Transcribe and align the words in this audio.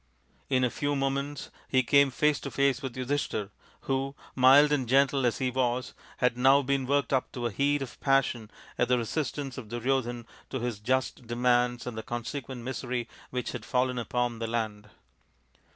In 0.49 0.63
a 0.63 0.71
few 0.71 0.95
moments 0.95 1.51
he 1.69 1.83
came 1.83 2.09
face 2.09 2.39
to 2.39 2.49
face 2.49 2.81
with 2.81 2.95
Yudhishthir, 2.95 3.51
who, 3.81 4.15
mild 4.33 4.71
and 4.71 4.89
gentle 4.89 5.27
as 5.27 5.37
he 5.37 5.51
was, 5.51 5.93
had 6.17 6.35
now 6.39 6.63
been 6.63 6.87
worked 6.87 7.13
up 7.13 7.31
to 7.33 7.45
a 7.45 7.51
heat 7.51 7.83
of 7.83 7.99
passion 7.99 8.49
at 8.79 8.87
the 8.87 8.97
resistance 8.97 9.59
of 9.59 9.67
Duryodhan 9.69 10.25
to 10.49 10.59
his 10.59 10.79
just 10.79 11.27
demands 11.27 11.85
and 11.85 11.95
the 11.95 12.01
consequent 12.01 12.63
misery 12.63 13.07
which 13.29 13.51
had 13.51 13.63
fallen 13.63 13.99
upon 13.99 14.39
the 14.39 14.47
land. 14.47 14.89